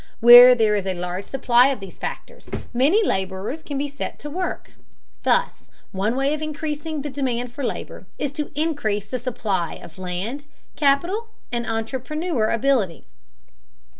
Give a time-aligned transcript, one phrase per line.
[0.19, 4.31] Where there is a large supply of these factors, many laborers can be set to
[4.31, 4.71] work.
[5.21, 9.99] Thus one way of increasing the demand for labor is to increase the supply of
[9.99, 13.05] land, capital, and entrepreneur ability.